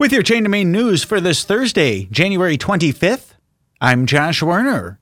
[0.00, 3.34] With your Chain to Main news for this Thursday, January 25th,
[3.82, 4.98] I'm Josh Werner.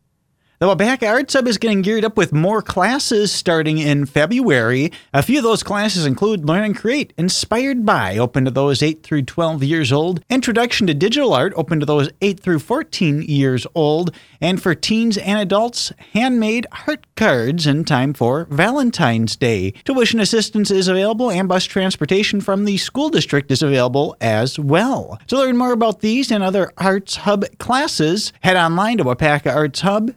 [0.60, 4.90] The Waupaca Arts Hub is getting geared up with more classes starting in February.
[5.14, 9.04] A few of those classes include Learn and Create, Inspired by, open to those 8
[9.04, 13.68] through 12 years old, Introduction to Digital Art, open to those 8 through 14 years
[13.76, 19.70] old, and for teens and adults, Handmade Heart Cards in time for Valentine's Day.
[19.84, 25.20] Tuition assistance is available and bus transportation from the school district is available as well.
[25.28, 29.82] To learn more about these and other Arts Hub classes, head online to Waupaca Arts
[29.82, 30.10] Hub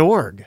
[0.00, 0.46] org.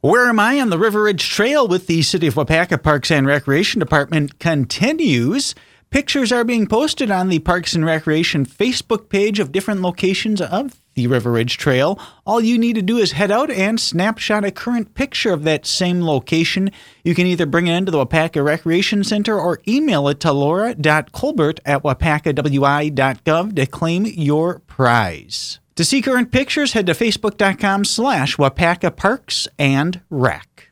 [0.00, 3.26] Where Am I on the River Ridge Trail with the City of Waupaca Parks and
[3.26, 5.56] Recreation Department continues.
[5.90, 10.80] Pictures are being posted on the Parks and Recreation Facebook page of different locations of
[10.94, 11.98] the River Ridge Trail.
[12.26, 15.64] All you need to do is head out and snapshot a current picture of that
[15.64, 16.70] same location.
[17.04, 21.60] You can either bring it into the Waupaca Recreation Center or email it to laura.colbert
[21.64, 25.58] at waupacawi.gov to claim your prize.
[25.78, 30.70] To see current pictures, head to facebook.com slash Waupaca Parks and Rec.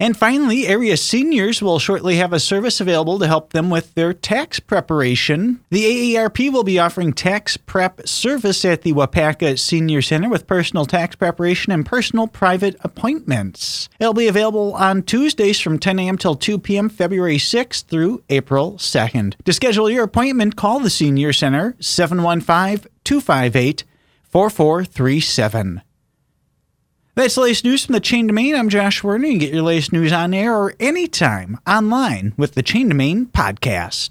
[0.00, 4.12] And finally, area seniors will shortly have a service available to help them with their
[4.12, 5.60] tax preparation.
[5.70, 5.84] The
[6.16, 11.14] AARP will be offering tax prep service at the Waupaca Senior Center with personal tax
[11.14, 13.88] preparation and personal private appointments.
[14.00, 16.18] It'll be available on Tuesdays from 10 a.m.
[16.18, 16.88] till 2 p.m.
[16.88, 19.36] February 6th through April 2nd.
[19.44, 23.84] To schedule your appointment, call the Senior Center 715 258
[24.28, 25.82] 4437.
[27.14, 28.54] That's the latest news from the Chain to Main.
[28.54, 29.26] I'm Josh Werner.
[29.26, 32.94] You can get your latest news on air or anytime online with the Chain to
[32.94, 34.10] Main podcast.